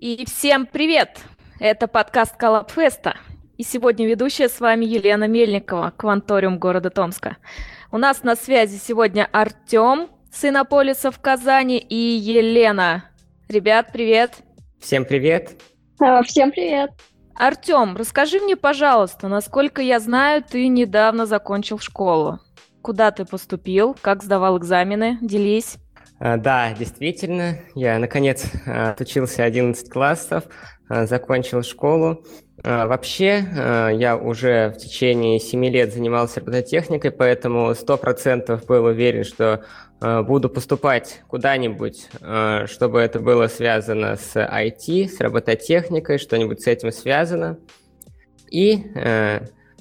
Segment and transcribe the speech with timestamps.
[0.00, 1.18] И всем привет!
[1.58, 3.16] Это подкаст Коллабфеста.
[3.56, 7.36] И сегодня ведущая с вами Елена Мельникова, Кванториум города Томска.
[7.90, 13.10] У нас на связи сегодня Артем, сын Аполиса в Казани, и Елена.
[13.48, 14.36] Ребят, привет!
[14.78, 15.60] Всем привет!
[16.00, 16.90] А, всем привет!
[17.34, 22.38] Артем, расскажи мне, пожалуйста, насколько я знаю, ты недавно закончил школу.
[22.82, 23.96] Куда ты поступил?
[24.00, 25.18] Как сдавал экзамены?
[25.20, 25.78] Делись.
[26.20, 30.44] А, да, действительно, я наконец а, отучился 11 классов,
[30.88, 32.24] а, закончил школу.
[32.64, 33.44] Вообще,
[33.94, 39.62] я уже в течение 7 лет занимался робототехникой, поэтому 100% был уверен, что
[40.00, 42.08] буду поступать куда-нибудь,
[42.66, 47.60] чтобы это было связано с IT, с робототехникой, что-нибудь с этим связано.
[48.50, 48.82] И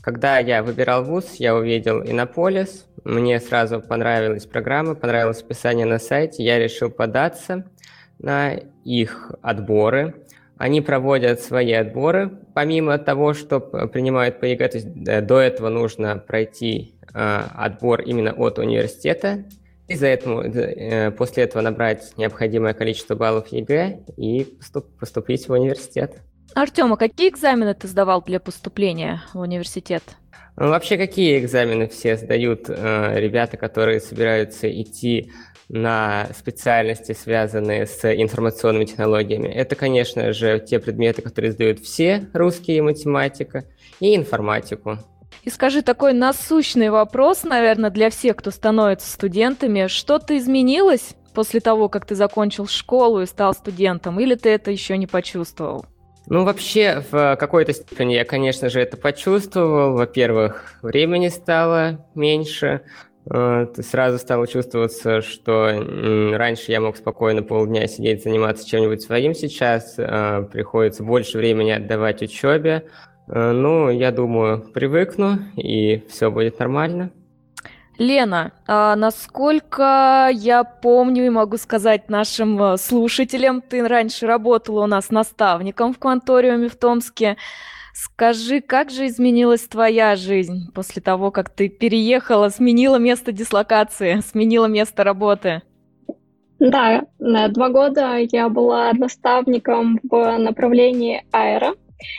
[0.08, 6.46] когда я выбирал вуз, я увидел Иннополис, мне сразу понравилась программа, понравилось описание на сайте,
[6.46, 7.66] я решил податься
[8.18, 8.54] на
[8.86, 10.16] их отборы.
[10.56, 16.16] Они проводят свои отборы, помимо того, что принимают по ЕГЭ, то есть до этого нужно
[16.16, 19.44] пройти э, отбор именно от университета,
[19.90, 25.52] и за это, э, после этого набрать необходимое количество баллов ЕГЭ и поступ, поступить в
[25.52, 26.22] университет.
[26.56, 30.04] Артем, а какие экзамены ты сдавал для поступления в университет?
[30.56, 35.32] Ну, вообще, какие экзамены все сдают э, ребята, которые собираются идти
[35.70, 39.50] на специальности, связанные с информационными технологиями?
[39.50, 43.66] Это, конечно же, те предметы, которые сдают все, русские математика,
[44.00, 44.98] и информатику.
[45.44, 49.88] И скажи такой насущный вопрос, наверное, для всех, кто становится студентами.
[49.88, 54.98] Что-то изменилось после того, как ты закончил школу и стал студентом, или ты это еще
[54.98, 55.86] не почувствовал?
[56.30, 59.94] Ну, вообще, в какой-то степени я, конечно же, это почувствовал.
[59.94, 62.82] Во-первых, времени стало меньше.
[63.34, 65.68] Э, сразу стало чувствоваться, что
[66.36, 69.34] раньше я мог спокойно полдня сидеть, заниматься чем-нибудь своим.
[69.34, 72.84] Сейчас э, приходится больше времени отдавать учебе.
[73.28, 77.12] Э, ну, я думаю, привыкну, и все будет нормально.
[77.98, 84.88] Лена, а насколько я помню и могу сказать нашим э, слушателям, ты раньше работала у
[84.88, 87.38] нас наставником в кванториуме в Томске.
[87.94, 94.68] Скажи, как же изменилась твоя жизнь после того, как ты переехала, сменила место дислокации, сменила
[94.68, 95.64] место работы?
[96.60, 101.74] Да, два года я была наставником в направлении аэро.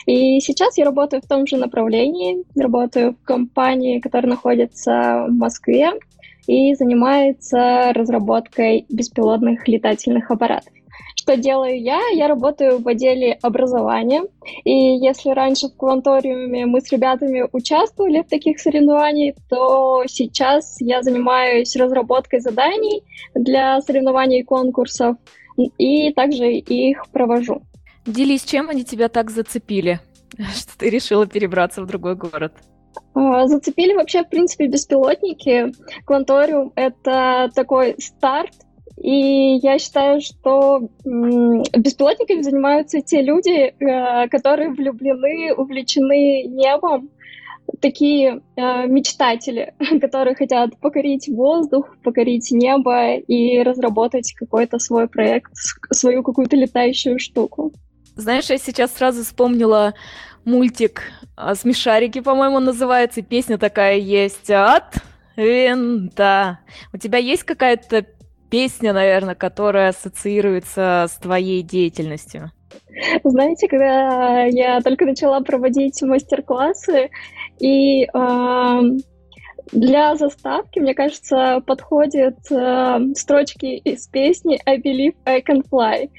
[0.05, 5.91] И сейчас я работаю в том же направлении, работаю в компании, которая находится в Москве
[6.47, 10.73] и занимается разработкой беспилотных летательных аппаратов.
[11.15, 11.99] Что делаю я?
[12.13, 14.23] Я работаю в отделе образования.
[14.63, 21.03] И если раньше в кванториуме мы с ребятами участвовали в таких соревнованиях, то сейчас я
[21.03, 23.03] занимаюсь разработкой заданий
[23.35, 25.17] для соревнований и конкурсов
[25.57, 27.61] и также их провожу.
[28.05, 29.99] Делись, чем они тебя так зацепили,
[30.55, 32.53] что ты решила перебраться в другой город?
[33.13, 35.73] Зацепили вообще, в принципе, беспилотники.
[36.05, 38.53] Кванториум— это такой старт,
[38.97, 47.09] и я считаю, что беспилотниками занимаются те люди, э, которые влюблены, увлечены небом,
[47.81, 55.51] такие э, мечтатели, которые хотят покорить воздух, покорить небо и разработать какой-то свой проект,
[55.91, 57.71] свою какую-то летающую штуку.
[58.19, 59.93] Знаешь, я сейчас сразу вспомнила
[60.43, 61.03] мультик
[61.37, 63.21] а, «Смешарики», по-моему, называется.
[63.21, 64.95] Песня такая есть от
[65.37, 66.59] винта.
[66.91, 68.05] У тебя есть какая-то
[68.49, 72.51] песня, наверное, которая ассоциируется с твоей деятельностью?
[73.23, 77.11] Знаете, когда я только начала проводить мастер-классы,
[77.59, 78.81] и э,
[79.71, 86.09] для заставки, мне кажется, подходят э, строчки из песни «I believe I can fly».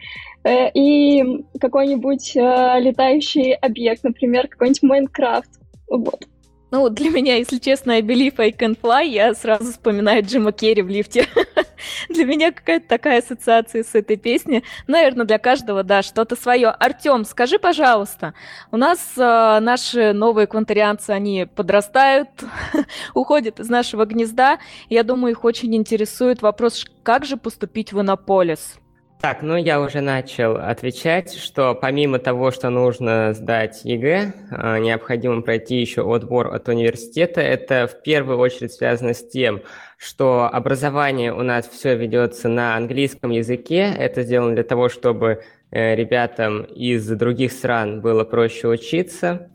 [0.45, 5.51] Э, и какой-нибудь э, летающий объект, например, какой-нибудь Майнкрафт.
[5.89, 6.27] Вот.
[6.71, 10.83] Ну, для меня, если честно, I believe I can fly, я сразу вспоминаю Джима Керри
[10.83, 11.27] в лифте.
[12.09, 14.65] для меня какая-то такая ассоциация с этой песней.
[14.87, 16.69] Наверное, для каждого, да, что-то свое.
[16.69, 18.35] Артем, скажи, пожалуйста,
[18.71, 22.29] у нас э, наши новые квантарианцы, они подрастают,
[23.15, 24.59] уходят из нашего гнезда.
[24.89, 28.79] Я думаю, их очень интересует вопрос, как же поступить в Иннополис?
[29.21, 35.43] Так, ну я уже начал отвечать, что помимо того, что нужно сдать ЕГЭ, а, необходимо
[35.43, 37.43] пройти еще отбор от университета.
[37.43, 39.61] Это в первую очередь связано с тем,
[39.99, 43.93] что образование у нас все ведется на английском языке.
[43.95, 49.51] Это сделано для того, чтобы э, ребятам из других стран было проще учиться.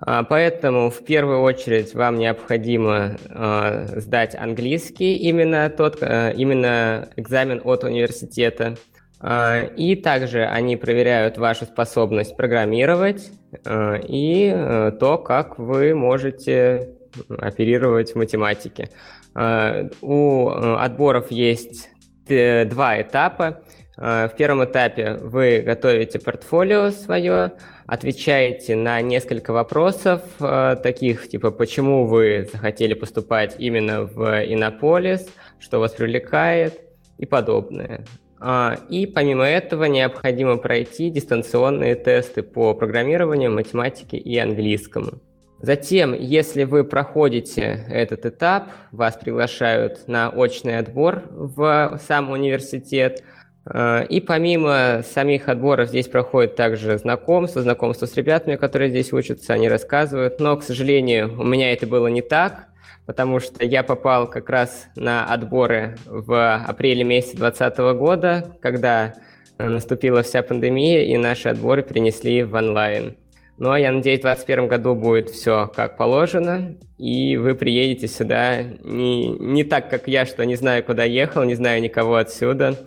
[0.00, 7.62] А, поэтому в первую очередь вам необходимо э, сдать английский, именно, тот, э, именно экзамен
[7.64, 8.76] от университета.
[9.20, 13.30] А, и также они проверяют вашу способность программировать
[13.64, 16.94] а, и э, то, как вы можете
[17.28, 18.90] оперировать в математике.
[19.34, 21.90] А, у э, отборов есть
[22.26, 23.62] два этапа.
[23.96, 27.52] В первом этапе вы готовите портфолио свое,
[27.86, 35.26] отвечаете на несколько вопросов, таких типа, почему вы захотели поступать именно в Иннополис,
[35.58, 36.78] что вас привлекает
[37.16, 38.04] и подобное.
[38.40, 45.20] А, и помимо этого необходимо пройти дистанционные тесты по программированию, математике и английскому.
[45.60, 53.24] Затем, если вы проходите этот этап, вас приглашают на очный отбор в сам университет.
[53.64, 59.54] А, и помимо самих отборов здесь проходит также знакомство, знакомство с ребятами, которые здесь учатся,
[59.54, 60.38] они рассказывают.
[60.38, 62.68] Но, к сожалению, у меня это было не так
[63.08, 69.14] потому что я попал как раз на отборы в апреле месяце 2020 года, когда
[69.56, 73.16] наступила вся пандемия, и наши отборы перенесли в онлайн.
[73.56, 79.30] Но я надеюсь, в 2021 году будет все как положено, и вы приедете сюда не,
[79.30, 82.84] не так, как я, что не знаю, куда ехал, не знаю никого отсюда, а,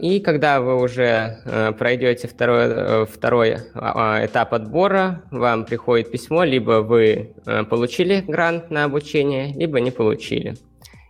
[0.00, 6.10] и когда вы уже э, пройдете второй, э, второй а, а, этап отбора, вам приходит
[6.10, 10.54] письмо, либо вы э, получили грант на обучение, либо не получили.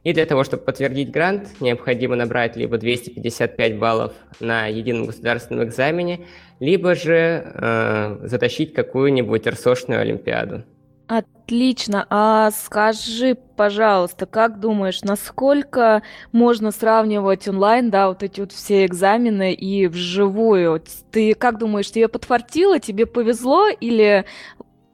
[0.02, 6.26] И для того, чтобы подтвердить грант, необходимо набрать либо 255 баллов на едином государственном экзамене,
[6.58, 10.64] либо же э, затащить какую-нибудь РСОшную олимпиаду.
[11.08, 12.05] Отлично.
[12.11, 19.55] А скажи, пожалуйста, как думаешь, насколько можно сравнивать онлайн, да, вот эти вот все экзамены
[19.55, 20.82] и вживую?
[21.12, 24.25] Ты как думаешь, тебе подфартило, тебе повезло или,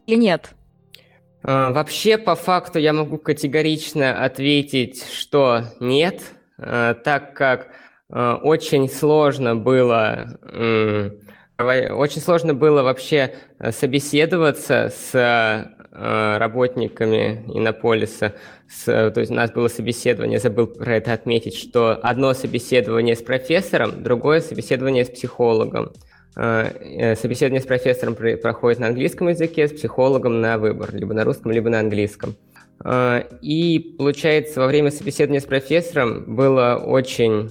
[0.06, 0.54] или нет?
[1.42, 6.20] А, вообще, по факту, я могу категорично ответить, что нет,
[6.58, 7.68] а, так как
[8.10, 10.38] а, очень сложно было
[11.58, 13.36] очень сложно было вообще
[13.70, 18.34] собеседоваться с Э, работниками Иннополиса.
[18.66, 23.22] С, то есть у нас было собеседование, забыл про это отметить, что одно собеседование с
[23.22, 25.92] профессором, другое собеседование с психологом.
[26.34, 31.24] Э, э, собеседование с профессором проходит на английском языке, с психологом на выбор, либо на
[31.24, 32.36] русском, либо на английском.
[33.42, 37.50] И получается, во время собеседования с профессором было очень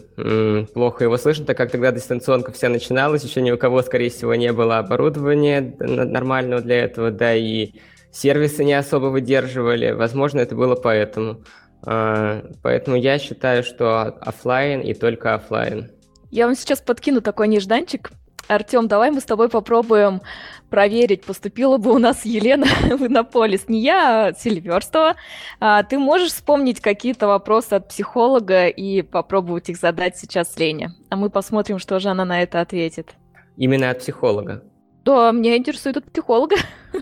[0.74, 4.36] плохо его слышно, так как тогда дистанционка вся начиналась, еще ни у кого, скорее всего,
[4.36, 7.76] не было оборудования нормального для этого, да и
[8.12, 9.92] сервисы не особо выдерживали.
[9.92, 11.44] Возможно, это было поэтому.
[11.84, 15.90] А, поэтому я считаю, что офлайн и только офлайн.
[16.30, 18.12] Я вам сейчас подкину такой нежданчик.
[18.48, 20.22] Артем, давай мы с тобой попробуем
[20.69, 22.66] проверить, поступила бы у нас Елена
[22.98, 23.68] в Иннополис.
[23.69, 25.16] Не я, а Сильверстова.
[25.60, 30.92] А, ты можешь вспомнить какие-то вопросы от психолога и попробовать их задать сейчас Лене?
[31.10, 33.16] А мы посмотрим, что же она на это ответит.
[33.58, 34.63] Именно от психолога?
[35.06, 36.56] Да, меня интересует от психолога.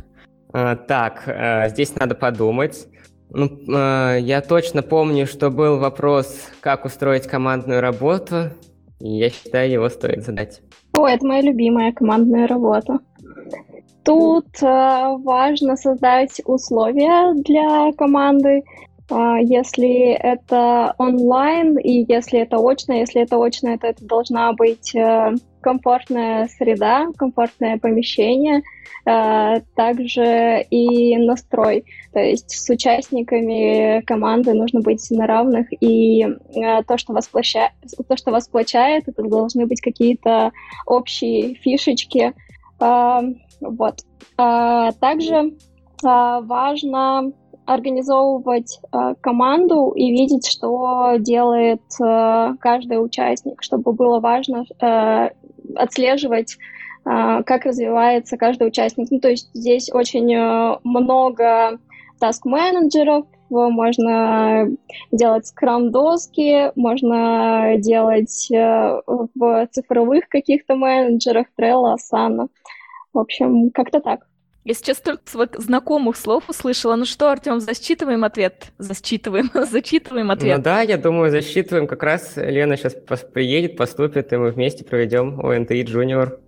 [0.51, 2.87] А, так, э, здесь надо подумать.
[3.31, 8.49] Ну, э, я точно помню, что был вопрос, как устроить командную работу,
[8.99, 10.61] и я считаю, его стоит задать.
[10.93, 12.99] О, это моя любимая командная работа.
[14.03, 18.63] Тут э, важно создать условия для команды, э,
[19.09, 22.93] если это онлайн и если это очно.
[22.93, 28.61] Если это очно, то это должна быть э, комфортная среда, комфортное помещение–
[29.05, 31.85] Э, также и настрой.
[32.13, 37.71] То есть с участниками команды нужно быть на равных, и э, то, что вас, площа...
[38.07, 40.51] то, что вас сплочает, это должны быть какие-то
[40.85, 42.33] общие фишечки.
[42.79, 43.99] Вот.
[44.37, 45.53] Также
[46.01, 47.33] важно
[47.73, 55.29] организовывать э, команду и видеть, что делает э, каждый участник, чтобы было важно э,
[55.75, 56.57] отслеживать
[57.05, 59.07] а, как развивается каждый участник.
[59.09, 61.79] Ну, то есть здесь очень э, много
[62.19, 64.67] таск-менеджеров, можно
[65.11, 72.47] делать скрам-доски, можно делать э, в цифровых каких-то менеджерах, Trello, Asana.
[73.13, 74.27] В общем, как-то так.
[74.65, 75.21] Я сейчас только
[75.59, 76.95] знакомых слов услышала.
[76.95, 78.71] Ну что, Артем, засчитываем ответ?
[78.77, 80.57] Засчитываем, зачитываем ответ.
[80.57, 81.87] Ну да, я думаю, засчитываем.
[81.87, 82.95] Как раз Лена сейчас
[83.33, 86.39] приедет, поступит, и мы вместе проведем ОНТИ Junior.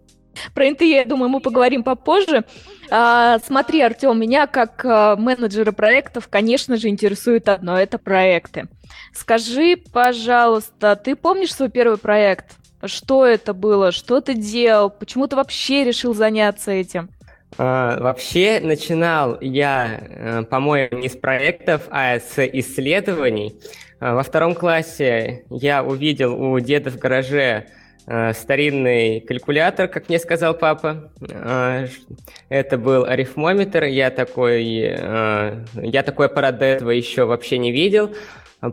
[0.53, 2.45] Про НТИ, я думаю, мы поговорим попозже.
[2.89, 8.67] А, смотри, Артем, меня как а, менеджера проектов, конечно же, интересует одно– это проекты.
[9.13, 12.55] Скажи, пожалуйста, ты помнишь свой первый проект?
[12.83, 13.91] Что это было?
[13.91, 14.89] Что ты делал?
[14.89, 17.09] Почему ты вообще решил заняться этим?
[17.57, 23.55] А, вообще начинал я, э, по-моему, не с проектов, а с исследований.
[23.99, 27.67] А, во втором классе я увидел у деда в гараже
[28.07, 31.11] э, старинный калькулятор, как мне сказал папа.
[31.29, 31.87] Э,
[32.49, 33.83] это был арифмометр.
[33.83, 38.11] Я такой, э, я такой аппарат до этого еще вообще не видел.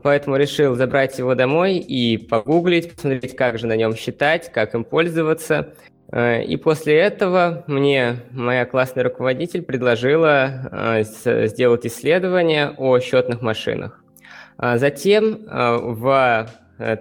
[0.02, 4.84] Поэтому решил забрать его домой и погуглить, посмотреть, как же на нем считать, как им
[4.84, 5.74] пользоваться.
[6.10, 14.02] Э, и после этого мне моя классная руководитель предложила э, сделать исследование о счетных машинах.
[14.56, 16.50] А затем э, в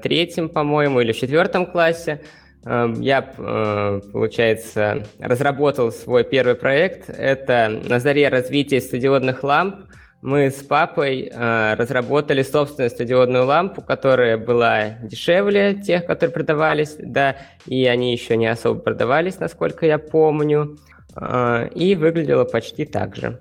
[0.02, 2.22] третьем, по-моему, или в четвертом классе
[2.66, 7.12] я, получается, разработал свой первый проект.
[7.12, 9.86] Это на заре развития стадиодных ламп–
[10.21, 17.38] мы с папой э, разработали собственную стадионную лампу, которая была дешевле тех, которые продавались, да,
[17.65, 20.77] и они еще не особо продавались, насколько я помню,
[21.15, 23.39] э, и выглядела почти так же.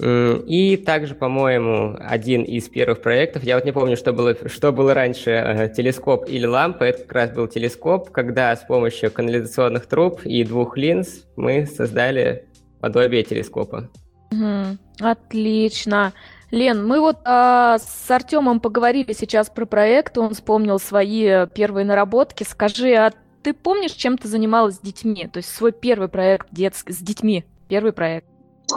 [0.00, 4.94] И также, по-моему, один из первых проектов, я вот не помню, что было, что было
[4.94, 10.20] раньше, э, телескоп или лампа, это как раз был телескоп, когда с помощью канализационных труб
[10.24, 12.44] и двух линз мы создали
[12.80, 13.90] подобие телескопа.
[14.30, 14.78] Мгм.
[15.00, 16.12] Отлично.
[16.50, 22.42] Лен, мы вот а, с Артемом поговорили сейчас про проект, он вспомнил свои первые наработки.
[22.42, 25.28] Скажи, а ты помнишь, чем ты занималась с детьми?
[25.30, 28.26] То есть свой первый проект детский с детьми, первый проект.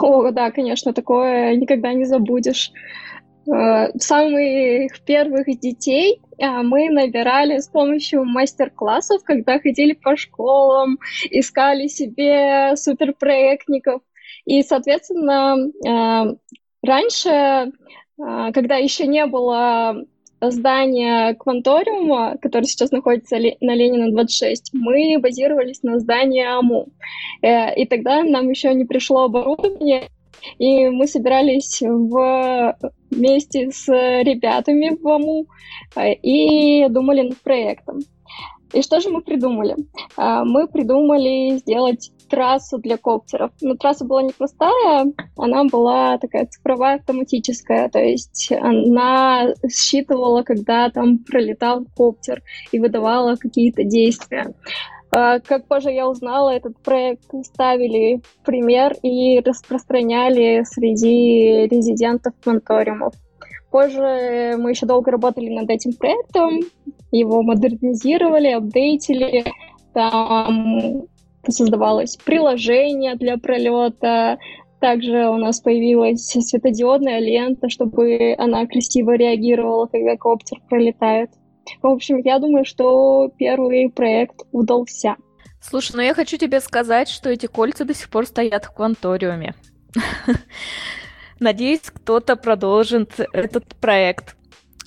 [0.00, 2.72] О, да, конечно, такое никогда не забудешь.
[3.46, 10.98] Э, Самых первых детей а, мы набирали с помощью мастер-классов, когда ходили по школам,
[11.30, 14.02] искали себе суперпроектников.
[14.44, 15.56] И, соответственно,
[15.86, 16.34] э,
[16.82, 17.70] раньше, э,
[18.52, 20.04] когда еще не было
[20.40, 26.88] здания Кванториума, который сейчас находится на Ленина 26, мы базировались на здании АМУ.
[27.42, 30.08] Э, и тогда нам еще не пришло оборудование,
[30.58, 35.46] и мы собирались вместе с ребятами в АМУ
[35.96, 38.00] и думали над проектом.
[38.72, 39.76] И что же мы придумали?
[40.16, 43.50] Мы придумали сделать трассу для коптеров.
[43.60, 50.88] Но трасса была не простая, она была такая цифровая, автоматическая, то есть она считывала, когда
[50.88, 54.54] там пролетал коптер и выдавала какие-то действия.
[55.14, 63.12] А, как позже я узнала, этот проект ставили в пример и распространяли среди резидентов монториумов.
[63.72, 66.60] Позже мы еще долго работали над этим проектом,
[67.10, 69.44] его модернизировали, апдейтили,
[69.94, 71.06] там
[71.48, 74.38] создавалось приложение для пролета,
[74.78, 81.30] также у нас появилась светодиодная лента, чтобы она красиво реагировала, когда коптер пролетает.
[81.80, 85.16] В общем, я думаю, что первый проект удался.
[85.60, 89.54] Слушай, ну я хочу тебе сказать, что эти кольца до сих пор стоят в кванториуме.
[91.42, 94.36] Надеюсь, кто-то продолжит этот проект.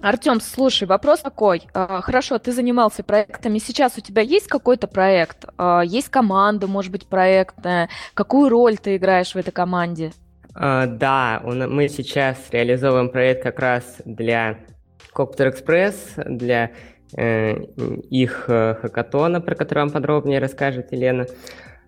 [0.02, 1.64] Артем, слушай, вопрос такой.
[1.74, 3.58] А, хорошо, ты занимался проектами.
[3.60, 5.46] Сейчас у тебя есть какой-то проект?
[5.58, 7.90] А, есть команда, может быть, проектная?
[8.14, 10.14] Какую роль ты играешь в этой команде?
[10.54, 14.60] Uh, да, мы сейчас реализовываем проект как раз для
[15.14, 16.72] Copter Express, для
[17.18, 17.56] э,
[18.10, 21.26] их э, хакатона, про который вам подробнее расскажет Елена.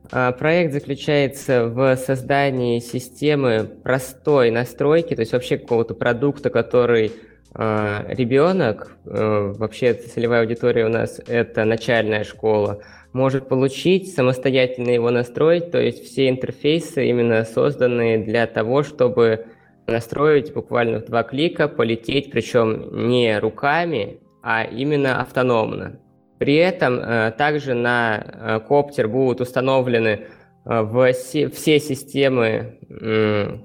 [0.10, 7.12] Uh, проект заключается в создании системы простой настройки, то есть вообще какого-то продукта, который
[7.60, 12.84] а, ребенок, э, вообще целевая аудитория у нас это начальная школа,
[13.14, 19.48] может получить, самостоятельно его настроить, то есть все интерфейсы именно созданы для того, чтобы
[19.88, 26.00] настроить буквально в два клика, полететь, причем не руками, а именно автономно.
[26.38, 30.27] При этом э, также на э, коптер будут установлены
[30.65, 32.77] все системы,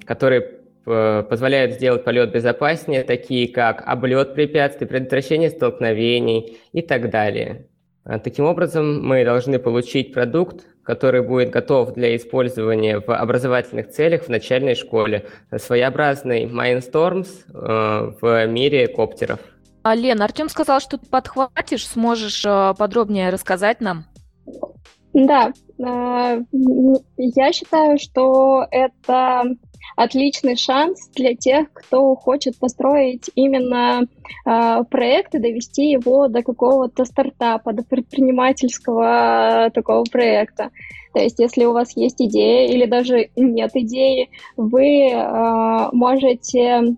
[0.06, 7.66] которые позволяют сделать полет безопаснее, такие как облет препятствий, предотвращение столкновений и так далее.
[8.22, 14.28] Таким образом, мы должны получить продукт, который будет готов для использования в образовательных целях в
[14.28, 15.26] начальной школе.
[15.56, 19.38] Своеобразный Mindstorms э, в мире коптеров.
[19.82, 24.04] А, Лен, Артем сказал, что ты подхватишь, сможешь э, подробнее рассказать нам?
[25.12, 26.40] Да, э,
[27.18, 29.42] я считаю, что это
[29.96, 34.02] отличный шанс для тех, кто хочет построить именно
[34.46, 40.70] э, проект и довести его до какого-то стартапа, до предпринимательского такого проекта.
[41.12, 46.96] То есть, если у вас есть идея или даже нет идеи, вы э, можете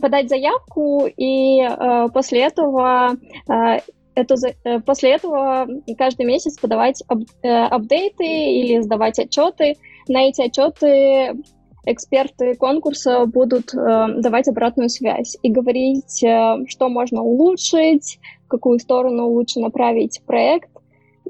[0.00, 3.16] подать заявку и э, после этого
[3.48, 3.78] э,
[4.14, 4.34] эту,
[4.64, 9.76] э, после этого каждый месяц подавать ап, э, апдейты или сдавать отчеты.
[10.08, 11.42] На эти отчеты
[11.86, 18.78] эксперты конкурса будут э, давать обратную связь и говорить, э, что можно улучшить, в какую
[18.78, 20.70] сторону лучше направить проект.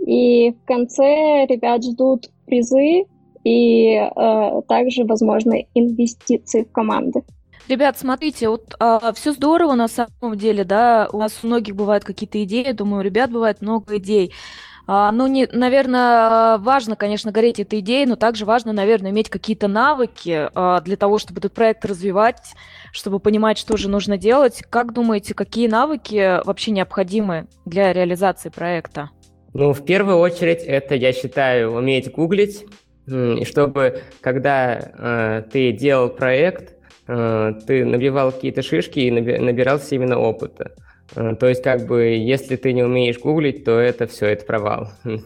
[0.07, 3.05] И в конце ребят ждут призы
[3.45, 7.23] и э, также, возможно, инвестиции в команды.
[7.69, 12.05] Ребят, смотрите, вот а, все здорово на самом деле, да, у нас у многих бывают
[12.05, 14.33] какие-то идеи, думаю, у ребят бывает много идей.
[14.87, 19.67] А, ну, не, наверное, важно, конечно, гореть этой идеей, но также важно, наверное, иметь какие-то
[19.67, 22.55] навыки а, для того, чтобы этот проект развивать,
[22.93, 24.63] чтобы понимать, что же нужно делать.
[24.69, 29.11] Как думаете, какие навыки вообще необходимы для реализации проекта?
[29.55, 32.67] Ну, в первую очередь, это, я считаю, уметь гуглить,
[33.07, 36.74] и чтобы, когда э, ты делал проект,
[37.07, 40.73] ты набивал какие-то шишки и набирался именно опыта.
[41.15, 44.91] Э, то есть, как бы, если ты не умеешь гуглить, то это все, это провал.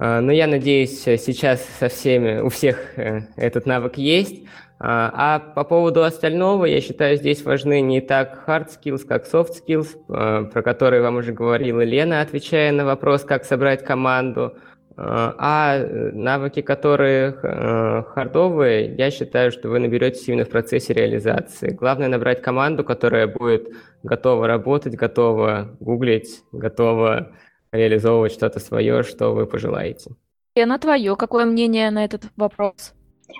[0.00, 4.44] Э, но я надеюсь, сейчас со всеми, у всех э, этот навык есть.
[4.80, 9.88] А по поводу остального, я считаю, здесь важны не так hard skills, как soft skills,
[10.06, 14.56] про которые вам уже говорила Лена, отвечая на вопрос, как собрать команду.
[15.00, 15.78] А
[16.12, 21.70] навыки, которые хардовые, я считаю, что вы наберетесь именно в процессе реализации.
[21.70, 23.68] Главное набрать команду, которая будет
[24.02, 27.30] готова работать, готова гуглить, готова
[27.70, 30.10] реализовывать что-то свое, что вы пожелаете.
[30.56, 32.94] Лена, твое какое мнение на этот вопрос?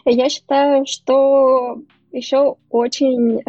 [0.04, 1.78] Я считаю, что
[2.12, 3.42] еще очень э,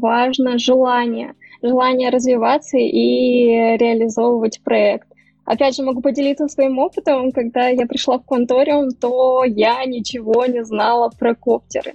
[0.00, 5.08] важно желание, желание развиваться и реализовывать проект.
[5.44, 7.30] Опять же, могу поделиться своим опытом.
[7.32, 11.94] Когда я пришла в Конториум, то я ничего не знала про коптеры.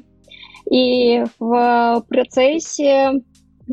[0.69, 3.21] И в процессе,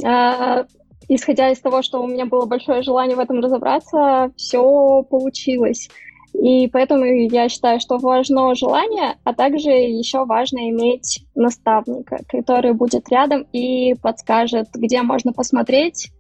[0.03, 0.65] э,
[1.09, 5.89] исходя из того, что у меня было большое желание в этом разобраться, все получилось.
[6.33, 13.09] И поэтому я считаю, что важно желание, а также еще важно иметь наставника, который будет
[13.09, 16.11] рядом и подскажет, где можно посмотреть,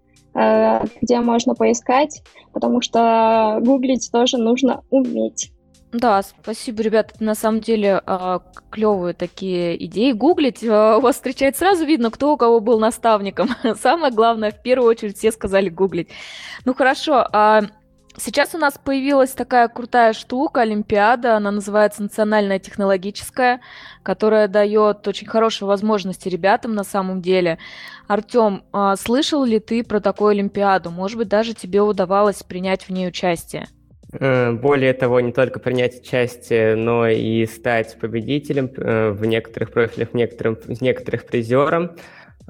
[1.01, 5.51] где можно поискать, потому что гуглить тоже нужно уметь.
[5.93, 7.15] Да, спасибо, ребята.
[7.15, 8.39] Это на самом деле э,
[8.71, 10.13] клевые такие идеи.
[10.13, 13.49] Гуглить э, у вас встречает сразу видно, кто у кого был наставником.
[13.81, 16.09] Самое главное, в первую очередь, все сказали гуглить.
[16.65, 17.63] Ну хорошо, а
[18.19, 23.61] Сейчас у нас появилась такая крутая штука, Олимпиада, она называется Национальная технологическая,
[24.03, 27.59] которая дает очень хорошие возможности ребятам на самом деле.
[28.09, 30.91] Артем, а, слышал ли ты про такую Олимпиаду?
[30.91, 33.67] Может быть, даже тебе удавалось принять в ней участие?
[34.13, 40.11] Э, более того, не только принять участие, но и стать победителем э, в некоторых профилях,
[40.11, 41.93] в некоторых, в некоторых призером.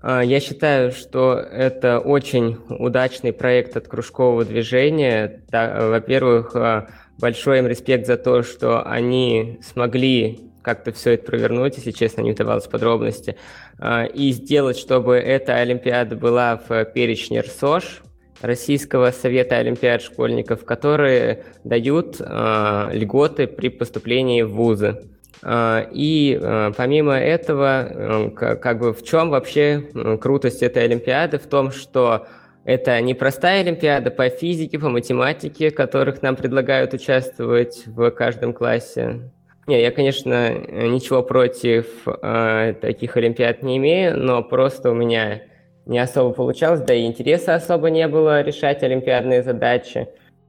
[0.03, 5.43] А, я считаю, что это очень удачный проект от кружкового движения.
[5.51, 11.93] Во-первых, а, большой им респект за то, что они смогли как-то все это провернуть, если
[11.93, 13.37] честно, не удавалось подробности,
[13.79, 18.03] а, и сделать, чтобы эта Олимпиада была в перечне РСОШ,
[18.43, 25.09] Российского совета олимпиад школьников, которые дают льготы при поступлении в вузы.
[25.42, 31.38] А, и а, помимо этого, э, как бы в чем вообще э, крутость этой Олимпиады?
[31.38, 32.27] В том, что
[32.64, 39.31] это не простая Олимпиада по физике, по математике, которых нам предлагают участвовать в каждом классе.
[39.66, 45.42] Не, я, конечно, ничего против э, таких Олимпиад не имею, но просто у меня
[45.87, 50.09] не особо получалось, да и интереса особо не было решать олимпиадные задачи.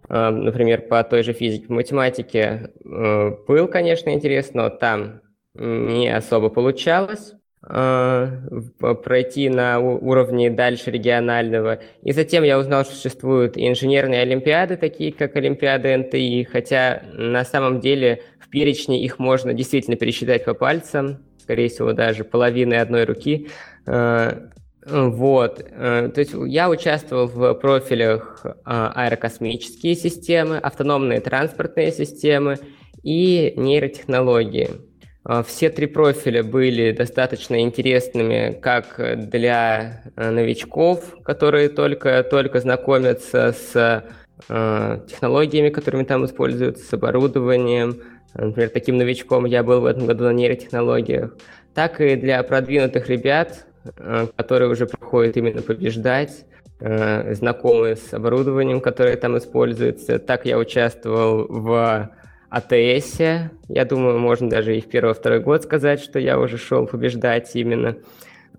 [0.09, 5.21] А, например, по той же физике, по математике э, был, конечно, интерес, но там
[5.53, 8.31] не особо получалось а,
[9.03, 11.79] пройти на уровне дальше регионального.
[12.03, 17.79] И затем я узнал, что существуют инженерные олимпиады, такие как Олимпиады НТИ, хотя на самом
[17.79, 23.49] деле в перечне их можно действительно пересчитать по пальцам, скорее всего, даже половины одной руки.
[24.89, 32.57] Вот, э, то есть я участвовал в профилях а, аэрокосмические системы, автономные транспортные системы
[33.03, 34.69] и нейротехнологии.
[35.25, 38.95] А, все три профиля были достаточно интересными как
[39.29, 44.05] для э, новичков, которые только, только знакомятся с
[44.47, 48.01] э, технологиями, которыми там используются, с оборудованием.
[48.33, 51.35] Например, таким новичком я был в этом году на нейротехнологиях.
[51.73, 53.66] Так и для продвинутых ребят, Э,
[54.35, 56.45] которые уже проходят именно побеждать,
[56.79, 60.19] э, знакомы с оборудованием, которое там используется.
[60.19, 62.11] Так я участвовал в
[62.49, 63.19] АТС.
[63.67, 67.97] Я думаю, можно даже и в первый-второй год сказать, что я уже шел побеждать именно.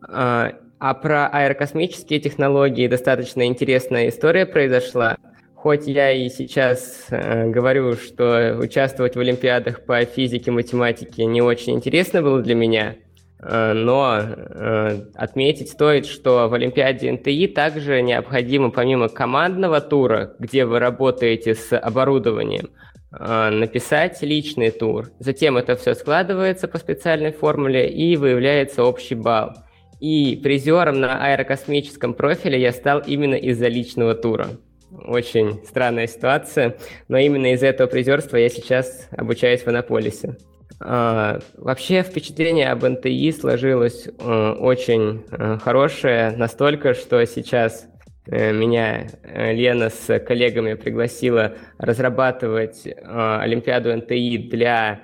[0.02, 5.16] А, а про аэрокосмические технологии достаточно интересная история произошла.
[5.54, 11.74] Хоть я и сейчас э, говорю, что участвовать в Олимпиадах по физике, математике не очень
[11.74, 13.07] интересно было для меня, Э,
[13.40, 20.80] но э, отметить стоит, что в Олимпиаде НТИ также необходимо помимо командного тура, где вы
[20.80, 22.70] работаете с оборудованием,
[23.12, 25.10] э, написать личный тур.
[25.20, 29.52] Затем это все складывается по специальной формуле и выявляется общий балл.
[30.00, 34.48] И призером на аэрокосмическом профиле я стал именно из-за личного тура.
[34.90, 36.76] Очень странная ситуация,
[37.08, 40.36] но именно из-за этого призерства я сейчас обучаюсь в Анаполисе.
[40.80, 47.88] А, вообще впечатление об НТИ сложилось э, очень э, хорошее, настолько, что сейчас
[48.26, 55.00] э, меня Лена с коллегами пригласила разрабатывать Олимпиаду НТИ для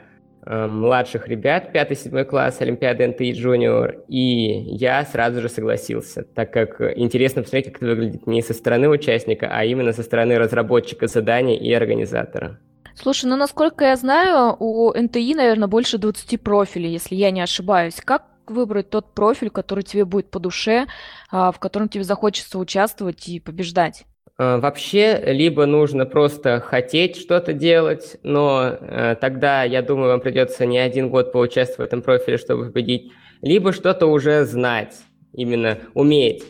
[0.46, 7.42] младших ребят, 5-7 класс Олимпиады НТИ Junior, и я сразу же согласился, так как интересно
[7.42, 11.72] посмотреть, как это выглядит не со стороны участника, а именно со стороны разработчика задания и
[11.72, 12.60] организатора.
[12.96, 17.96] Слушай, ну насколько я знаю, у НТИ, наверное, больше 20 профилей, если я не ошибаюсь.
[18.04, 20.86] Как выбрать тот профиль, который тебе будет по душе,
[21.30, 24.04] а, в котором тебе захочется участвовать и побеждать?
[24.36, 30.66] А, вообще, либо нужно просто хотеть что-то делать, но э, тогда, я думаю, вам придется
[30.66, 34.94] не один год поучаствовать в этом профиле, чтобы победить, либо что-то уже знать,
[35.32, 36.44] именно уметь.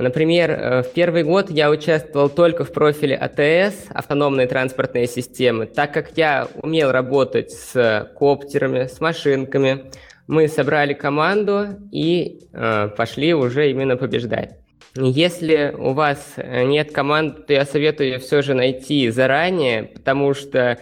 [0.00, 5.92] Например, э, в первый год я участвовал только в профиле АТС, автономные транспортные системы, так
[5.92, 9.90] как я умел работать с коптерами, с машинками.
[10.26, 14.56] Мы собрали команду и э, пошли уже именно побеждать.
[14.96, 20.78] Если у вас нет команды, то я советую ее все же найти заранее, потому что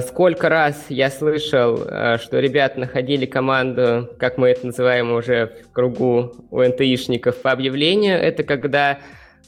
[0.00, 5.72] сколько раз я слышал, а, что ребята находили команду, как мы это называем уже в
[5.72, 8.16] кругу у НТИшников, по объявлению.
[8.16, 8.98] Это когда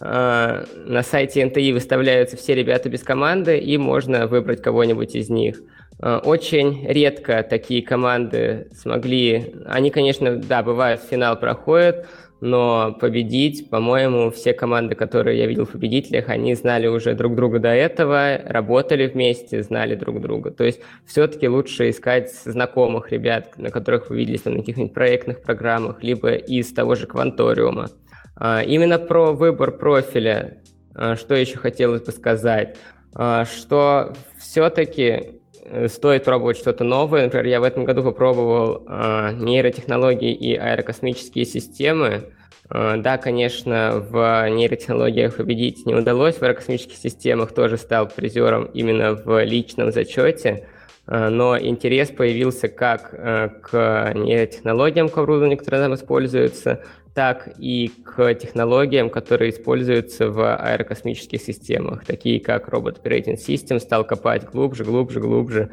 [0.01, 5.61] э, на сайте НТИ выставляются все ребята без команды, и можно выбрать кого-нибудь из них.
[6.03, 9.55] Очень редко такие команды смогли...
[9.67, 12.07] Они, конечно, да, бывают, финал проходят,
[12.41, 17.59] но победить, по-моему, все команды, которые я видел в победителях, они знали уже друг друга
[17.59, 20.51] до этого, работали вместе, знали друг друга.
[20.51, 26.03] То есть все-таки лучше искать знакомых ребят, на которых вы виделись на каких-нибудь проектных программах,
[26.03, 27.89] либо из того же кванториума.
[28.37, 30.63] А, именно про выбор профиля,
[30.95, 32.79] а, что еще хотелось бы сказать,
[33.15, 35.40] а, что все-таки
[35.89, 37.25] стоит пробовать что-то новое.
[37.25, 42.31] Например, я в этом году попробовал э, нейротехнологии и аэрокосмические системы.
[42.71, 49.15] Э, да, конечно, в нейротехнологиях победить не удалось, в аэрокосмических системах тоже стал призером именно
[49.15, 50.80] в личном зачете, э,
[51.11, 58.35] но интерес появился как э, к нейротехнологиям, к оборудованию, которое там используется, так и к
[58.35, 65.21] технологиям, которые используются в аэрокосмических системах, такие как Robot Operating System, стал копать глубже, глубже,
[65.21, 65.73] глубже,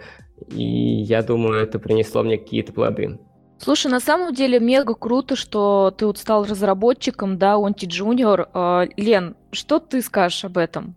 [0.51, 3.19] и я думаю, это принесло мне какие-то плоды.
[3.59, 8.47] Слушай, на самом деле мега круто, что ты вот стал разработчиком, да, Онти Junior.
[8.53, 10.95] А, Лен, что ты скажешь об этом?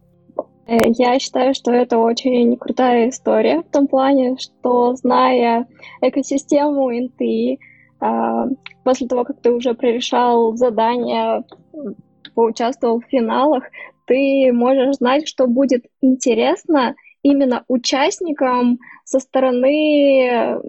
[0.71, 5.67] Э, я считаю, что это очень крутая история в том плане, что зная
[6.01, 7.59] экосистему инты,
[7.99, 8.47] а,
[8.85, 11.45] после того, как ты уже прорешал задания,
[12.37, 13.65] поучаствовал в финалах,
[14.07, 20.61] ты можешь знать, что будет интересно именно участникам со стороны,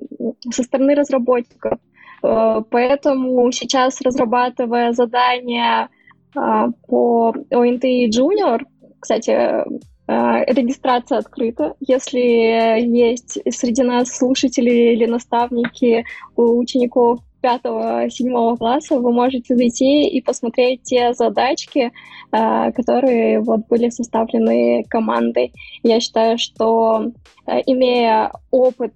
[0.51, 1.77] со стороны разработчиков.
[2.23, 5.89] Э, поэтому сейчас, разрабатывая задания
[6.35, 8.61] а, по ONT Junior,
[8.99, 9.63] кстати,
[10.47, 11.75] регистрация открыта.
[11.79, 20.21] Если есть среди нас слушатели или наставники у учеников пятого-седьмого класса, вы можете зайти и
[20.21, 21.91] посмотреть те задачки,
[22.31, 25.51] э, которые вот были составлены командой.
[25.83, 27.11] Я считаю, что
[27.47, 28.93] э, имея опыт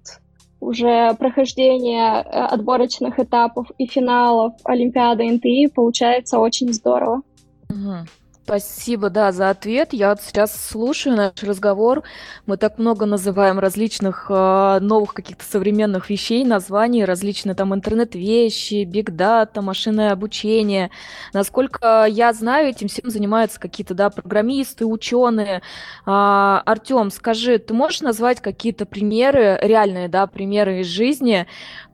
[0.60, 7.22] уже прохождения отборочных этапов и финалов Олимпиады НТИ, получается очень здорово.
[7.68, 8.06] Угу.
[8.46, 9.92] Спасибо, да, за ответ.
[9.92, 12.04] Я вот сейчас слушаю наш разговор.
[12.46, 19.62] Мы так много называем различных э, новых каких-то современных вещей, названий, различные там интернет-вещи, биг-дата,
[19.62, 20.92] машинное обучение.
[21.32, 25.60] Насколько я знаю, этим всем занимаются какие-то, да, программисты, ученые.
[26.04, 31.48] А, Артем, скажи, ты можешь назвать какие-то примеры, реальные, да, примеры из жизни,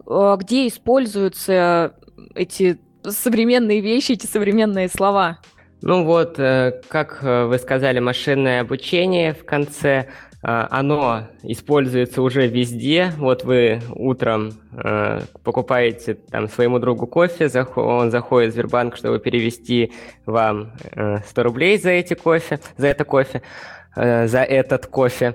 [0.07, 1.95] э, где используются
[2.35, 5.38] эти современные вещи, эти современные слова?
[5.85, 12.47] Ну вот, э, как э, вы сказали, машинное обучение в конце, э, оно используется уже
[12.47, 13.12] везде.
[13.16, 14.53] Вот вы утром
[15.42, 19.92] покупаете там своему другу кофе, он заходит в Сбербанк, чтобы перевести
[20.25, 20.73] вам
[21.27, 23.42] 100 рублей за эти кофе, за это кофе,
[23.97, 25.35] за этот кофе.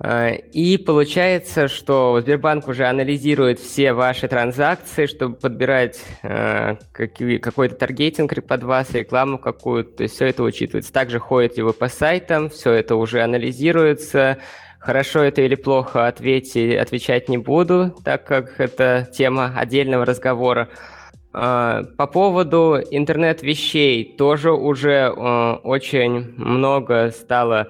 [0.00, 8.32] А, и получается, что Сбербанк уже анализирует все ваши транзакции, чтобы подбирать э, какой-то таргетинг
[8.46, 9.98] под вас, рекламу какую-то.
[9.98, 10.92] То есть все это учитывается.
[10.92, 14.38] Также ходит его по сайтам, все это уже анализируется,
[14.78, 20.68] хорошо это или плохо, ответить, отвечать не буду, так как это тема отдельного разговора.
[21.32, 27.68] А, по поводу интернет-вещей тоже уже э, очень много стало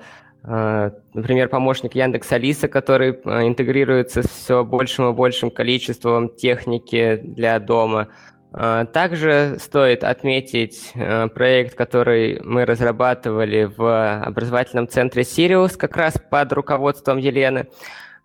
[1.13, 7.59] например, помощник Яндекс Алиса, который э, интегрируется с все большим и большим количеством техники для
[7.59, 8.09] дома.
[8.53, 16.15] А, также стоит отметить э, проект, который мы разрабатывали в образовательном центре Sirius, как раз
[16.31, 17.69] под руководством Елены.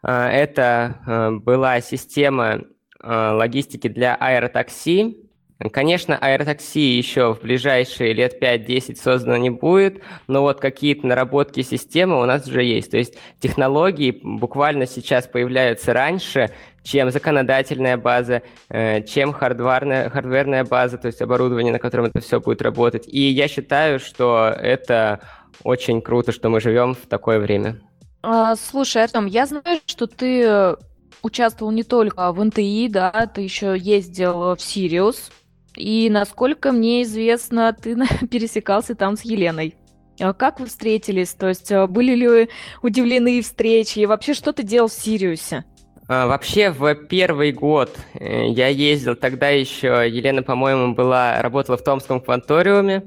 [0.01, 2.61] Это э, была система
[3.05, 5.22] логистики для аэротакси,
[5.71, 12.21] Конечно, аэротакси еще в ближайшие лет 5-10 создано не будет, но вот какие-то наработки системы
[12.21, 12.91] у нас уже есть.
[12.91, 16.51] То есть технологии буквально сейчас появляются раньше,
[16.83, 22.41] чем законодательная база, э, чем хардварная, хардверная база, то есть оборудование, на котором это все
[22.41, 23.07] будет работать.
[23.07, 25.21] И я считаю, что это
[25.63, 27.79] очень круто, что мы живем в такое время.
[28.21, 30.75] А, слушай, Артем, я знаю, что ты
[31.21, 35.31] участвовал не только в НТИ, да, ты еще ездил в Сириус,
[35.75, 37.95] и, насколько мне известно, ты
[38.27, 39.75] пересекался там с Еленой.
[40.19, 41.33] А как вы встретились?
[41.33, 42.49] То есть а, были ли вы
[42.81, 43.99] удивлены встречи?
[43.99, 45.65] И вообще, что ты делал в Сириусе?
[46.07, 51.83] А, вообще, в первый год э, я ездил, тогда еще Елена, по-моему, была, работала в
[51.83, 53.03] Томском кванториуме,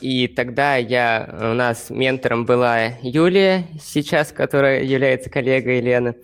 [0.00, 6.14] и тогда я, у нас ментором была Юлия, сейчас, которая является коллегой Елены.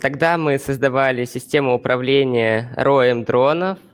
[0.00, 3.85] Тогда мы создавали систему управления роем дронов, а,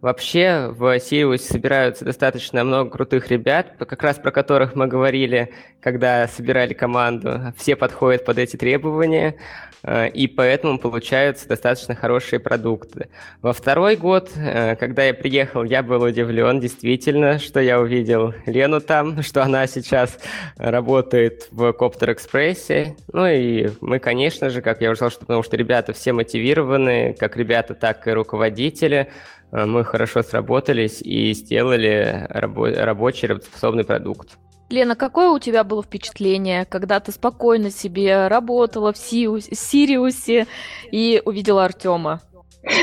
[0.00, 6.26] вообще в Сириусе собираются достаточно много крутых ребят, как раз про которых мы говорили, когда
[6.26, 7.52] собирали команду.
[7.56, 13.08] Все подходят под эти требования, а, и поэтому получаются достаточно хорошие продукты.
[13.42, 18.80] Во второй год, а, когда я приехал, я был удивлен действительно, что я увидел Лену
[18.80, 20.18] там, что она сейчас
[20.56, 22.96] работает в Коптер Экспрессе.
[23.12, 27.14] Ну и мы, конечно же, как я уже сказал, что, потому что ребята все мотивированы,
[27.18, 29.08] как ребята, так и руководители–
[29.52, 34.38] Э, мы хорошо сработались и сделали рабо- рабочий работоспособный продукт.
[34.70, 40.46] Лена, какое у тебя было впечатление, когда ты спокойно себе работала в Сириусе
[40.90, 42.20] и увидела Артема?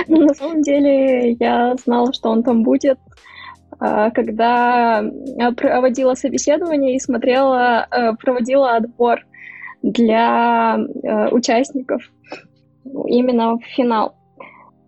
[0.07, 2.97] Ну, на самом деле, я знала, что он там будет,
[3.79, 5.03] а, когда
[5.57, 9.19] проводила собеседование и смотрела, э, проводила отбор
[9.83, 10.79] для
[11.31, 12.01] участников
[13.05, 14.15] именно в финал.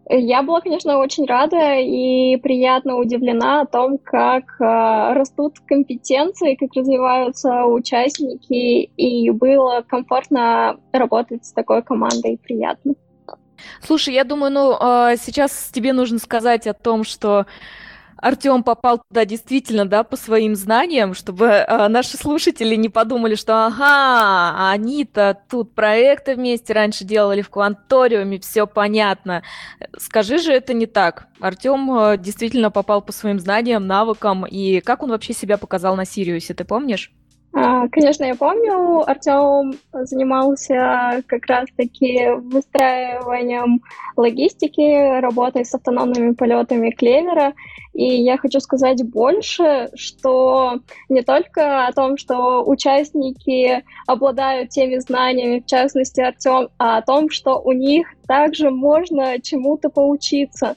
[0.10, 6.70] Я была, конечно, очень рада и приятно удивлена о том, как э, растут компетенции, как
[6.74, 12.93] развиваются участники, и было комфортно работать с такой командой, приятно.
[13.82, 17.46] Слушай, я думаю, ну, э, сейчас тебе нужно сказать о том, что
[18.18, 23.68] Артем попал туда действительно, да, по своим знаниям, чтобы э, наши слушатели не подумали, что
[23.68, 29.44] ага, они-то тут проекты вместе раньше делали в кванториуме, все понятно.
[29.98, 31.28] Скажи же, это не так.
[31.40, 36.06] Артем э, действительно попал по своим знаниям, навыкам, и как он вообще себя показал на
[36.06, 37.12] Сириусе, ты помнишь?
[37.54, 43.82] А, конечно, я помню, Артем занимался как раз-таки выстраиванием
[44.16, 47.54] логистики, работой с автономными полетами Клевера.
[47.94, 55.62] И я хочу сказать больше, что не только о том, что участники обладают теми знаниями,
[55.62, 60.76] в частности Артем, а о том, что у них также можно чему-то поучиться.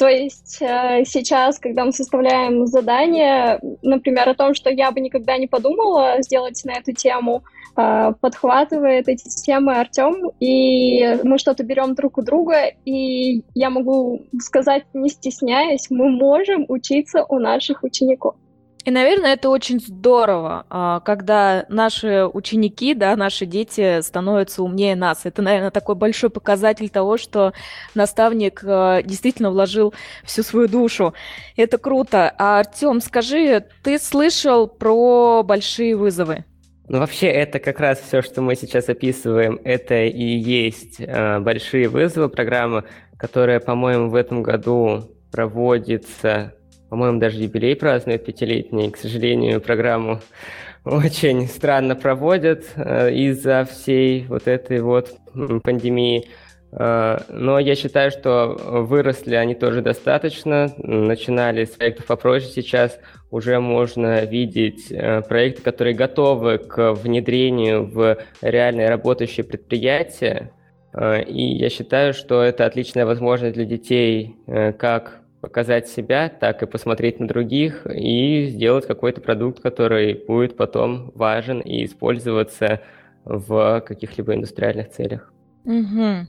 [0.00, 5.36] То есть э, сейчас, когда мы составляем задание, например, о том, что я бы никогда
[5.36, 7.44] не подумала сделать на эту тему,
[7.76, 14.22] э, подхватывает эти темы Артем, и мы что-то берем друг у друга, и я могу
[14.40, 18.36] сказать, не стесняясь, мы можем учиться у наших учеников.
[18.84, 25.20] И, наверное, это очень здорово, а, когда наши ученики, да, наши дети становятся умнее нас.
[25.24, 27.52] Это, наверное, такой большой показатель того, что
[27.94, 29.92] наставник а, действительно вложил
[30.24, 31.12] всю свою душу.
[31.56, 32.34] Это круто.
[32.38, 36.44] А, Артем, скажи, ты слышал про большие вызовы?
[36.88, 41.88] Ну, вообще, это как раз все, что мы сейчас описываем, это и есть э, большие
[41.88, 42.84] вызовы, программа,
[43.16, 46.54] которая, по-моему, в этом году проводится
[46.90, 48.90] по-моему, даже юбилей празднует пятилетний.
[48.90, 50.20] К сожалению, программу
[50.84, 55.14] очень странно проводят э, из-за всей вот этой вот
[55.62, 56.28] пандемии.
[56.72, 58.56] Э, но я считаю, что
[58.88, 60.74] выросли они тоже достаточно.
[60.78, 62.50] Начинали с проектов попроще.
[62.50, 62.98] Сейчас
[63.30, 70.50] уже можно видеть э, проекты, которые готовы к внедрению в реальные работающие предприятия.
[70.92, 74.34] И я считаю, что это отличная возможность для детей
[74.76, 81.12] как показать себя, так и посмотреть на других и сделать какой-то продукт, который будет потом
[81.14, 82.82] важен и использоваться
[83.24, 85.32] в каких-либо индустриальных целях.
[85.64, 86.26] Угу.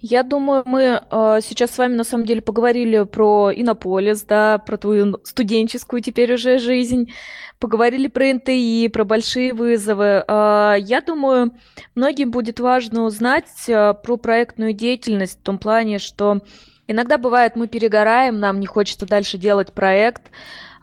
[0.00, 4.78] Я думаю, мы э, сейчас с вами на самом деле поговорили про Иннополис, да, про
[4.78, 7.12] твою студенческую теперь уже жизнь,
[7.58, 10.24] поговорили про НТИ, про большие вызовы.
[10.26, 11.52] Э, я думаю,
[11.94, 16.40] многим будет важно узнать э, про проектную деятельность в том плане, что
[16.88, 20.22] иногда бывает, мы перегораем, нам не хочется дальше делать проект,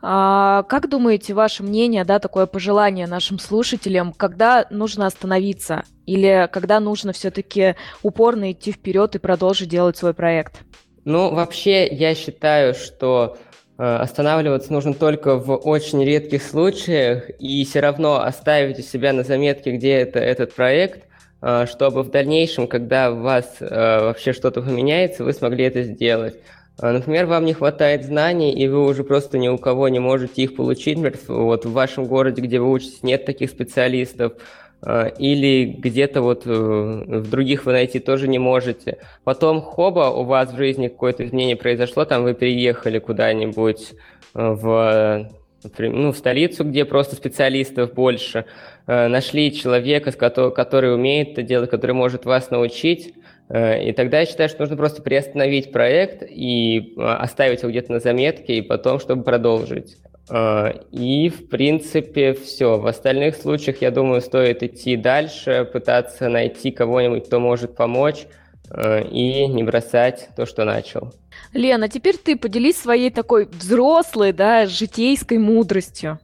[0.08, 6.80] а, как думаете, ваше мнение, да, такое пожелание нашим слушателям, когда нужно остановиться или когда
[6.80, 10.60] нужно все-таки упорно идти вперед и продолжить делать свой проект?
[11.06, 13.38] Ну, вообще, я считаю, что
[13.80, 19.24] э, останавливаться нужно только в очень редких случаях и все равно оставить у себя на
[19.24, 21.05] заметке, где это этот проект,
[21.68, 23.66] чтобы в дальнейшем, когда у вас э,
[24.02, 26.40] вообще что-то поменяется, вы смогли это сделать.
[26.78, 30.42] А, например, вам не хватает знаний, и вы уже просто ни у кого не можете
[30.42, 30.98] их получить.
[30.98, 34.34] Например, вот в вашем городе, где вы учитесь, нет таких специалистов,
[35.18, 39.00] или где-то вот э, в других вы найти тоже не можете.
[39.24, 43.96] Потом, хоба, у вас в жизни какое-то изменение произошло, там вы переехали куда-нибудь э,
[44.36, 45.32] в,
[45.78, 48.46] ну, в столицу, где просто специалистов больше,
[48.88, 53.14] э, нашли человека, который умеет это делать, который может вас научить,
[53.50, 57.92] Э, и тогда я считаю, что нужно просто приостановить проект и э, оставить его где-то
[57.94, 59.98] на заметке, и потом, чтобы продолжить.
[60.92, 62.80] И, в принципе, все.
[62.80, 68.26] В остальных случаях, я думаю, стоит идти дальше, пытаться найти кого-нибудь, кто может помочь,
[69.12, 71.14] и не бросать то, что начал.
[71.54, 76.20] Лена, теперь ты поделись своей такой взрослой, да, житейской мудростью.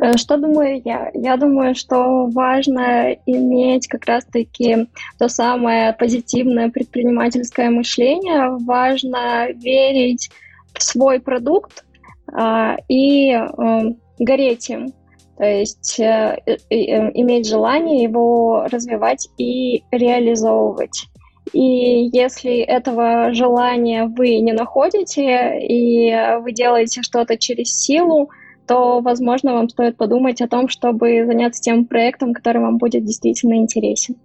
[0.00, 1.10] Э, что думаю я?
[1.14, 10.30] Я думаю, что важно иметь как раз-таки то самое позитивное предпринимательское мышление, важно верить
[10.74, 11.84] в свой продукт
[12.32, 14.92] э, и э, гореть им.
[15.36, 21.06] То есть э, э, э, иметь желание его развивать и реализовывать.
[21.52, 28.30] И если этого желания вы не находите, и вы делаете что-то через силу,
[28.66, 33.54] то, возможно, вам стоит подумать о том, чтобы заняться тем проектом, который вам будет действительно
[33.54, 34.16] интересен.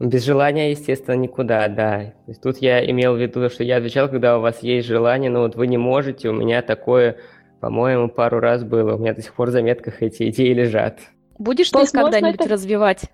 [0.00, 2.12] Без желания, естественно, никуда, да.
[2.26, 5.30] То есть тут я имел в виду, что я отвечал, когда у вас есть желание,
[5.30, 7.16] но вот вы не можете, у меня такое,
[7.60, 8.96] по-моему, пару раз было.
[8.96, 10.98] У меня до сих пор в заметках эти идеи лежат.
[11.38, 12.48] Будешь ты когда-нибудь это...
[12.48, 13.04] развивать?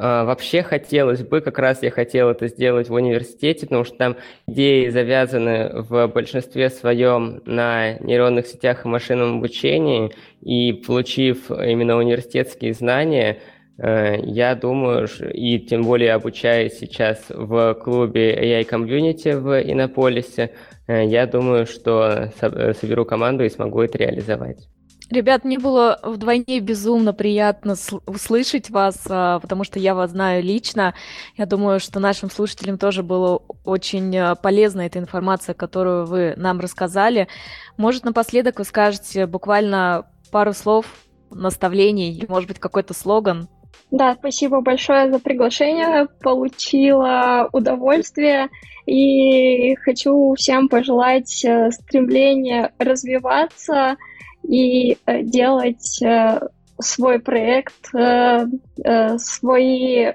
[0.00, 4.16] А, вообще хотелось бы, как раз я хотел это сделать в университете, потому что там
[4.46, 12.74] идеи завязаны в большинстве своем на нейронных сетях и машинном обучении, и получив именно университетские
[12.74, 13.40] знания,
[13.76, 20.52] э, я думаю, и тем более обучаясь сейчас в клубе AI Community в Иннополисе,
[20.86, 24.68] э, я думаю, что соберу команду и смогу это реализовать.
[25.10, 30.94] Ребят, мне было вдвойне безумно приятно услышать вас, а, потому что я вас знаю лично.
[31.36, 36.60] Я думаю, что нашим слушателям тоже было очень а, полезна эта информация, которую вы нам
[36.60, 37.26] рассказали.
[37.78, 40.84] Может, напоследок вы скажете буквально пару слов,
[41.30, 43.48] наставлений, может быть, какой-то слоган?
[43.90, 46.08] Да, спасибо большое за приглашение.
[46.20, 48.48] Получила удовольствие
[48.84, 53.96] и хочу всем пожелать э, стремления развиваться,
[54.42, 56.40] и э, делать э,
[56.80, 58.46] свой проект, э,
[59.18, 60.12] свои,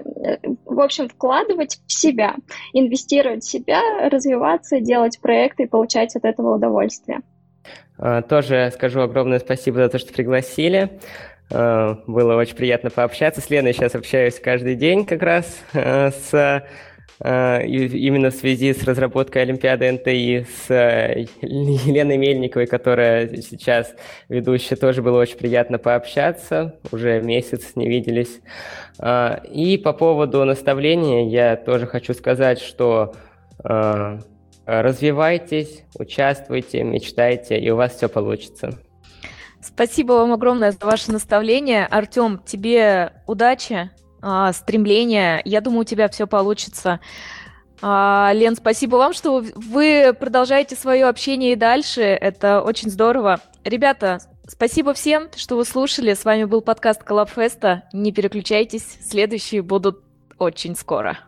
[0.64, 2.36] в общем, вкладывать в себя,
[2.72, 7.20] инвестировать в себя, развиваться, делать проекты и получать от этого удовольствие.
[7.98, 10.98] А, тоже скажу огромное спасибо за то, что пригласили.
[11.50, 13.42] Было очень приятно пообщаться.
[13.42, 16.64] С Леной сейчас общаюсь каждый день как раз с а,
[17.20, 23.94] именно в связи с разработкой Олимпиады НТИ с э, Еленой Мельниковой, которая сейчас
[24.28, 28.40] ведущая, тоже было очень приятно пообщаться, уже месяц не виделись.
[28.98, 33.14] А, и по поводу наставления я тоже хочу сказать, что
[34.66, 38.78] развивайтесь, участвуйте, мечтайте, и у вас все получится.
[39.60, 41.86] Спасибо вам огромное за ваше наставление.
[41.86, 43.90] Артем, тебе удачи,
[44.26, 45.42] а, стремления.
[45.44, 47.00] Я думаю, у тебя все получится.
[47.82, 52.00] А, Лен, спасибо вам, что вы продолжаете свое общение и дальше.
[52.00, 53.40] Это очень здорово.
[53.64, 56.14] Ребята, спасибо всем, что вы слушали.
[56.14, 57.82] С вами был подкаст Коллабфеста.
[57.92, 60.02] Не переключайтесь, следующие будут
[60.38, 61.18] очень скоро.